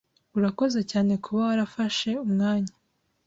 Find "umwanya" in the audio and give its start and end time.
2.25-2.73